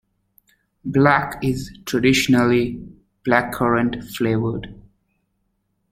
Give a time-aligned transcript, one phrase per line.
[0.83, 2.83] Black is traditionally
[3.23, 4.73] blackcurrant flavoured.